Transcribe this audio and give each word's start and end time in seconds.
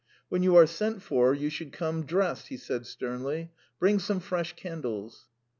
"When 0.29 0.41
you 0.41 0.55
are 0.55 0.65
sent 0.65 1.03
for 1.03 1.31
you 1.35 1.51
should 1.51 1.71
come 1.73 2.07
dressed," 2.07 2.47
he 2.47 2.57
said 2.57 2.87
sternly. 2.87 3.51
"Bring 3.77 3.99
some 3.99 4.19
fresh 4.19 4.53
candles." 4.55 5.27